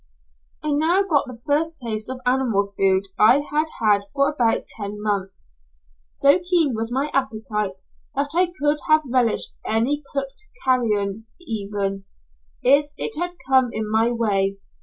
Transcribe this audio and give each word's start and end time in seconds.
I 0.63 0.71
now 0.71 1.03
got 1.03 1.27
the 1.27 1.39
first 1.45 1.77
taste 1.77 2.09
of 2.09 2.21
animal 2.25 2.73
food 2.75 3.03
I 3.19 3.41
had 3.51 3.67
had 3.79 4.01
for 4.15 4.31
about 4.31 4.65
ten 4.65 4.99
months. 4.99 5.53
So 6.07 6.39
keen 6.39 6.73
was 6.73 6.91
my 6.91 7.11
appetite 7.13 7.83
that 8.15 8.31
I 8.33 8.47
could 8.47 8.79
have 8.87 9.03
relished 9.07 9.57
any 9.63 10.01
cooked 10.11 10.47
carrion 10.65 11.27
even, 11.39 12.05
if 12.63 12.89
it 12.97 13.15
had 13.21 13.35
come 13.47 13.69
in 13.71 13.91
my 13.91 14.11
way. 14.11 14.57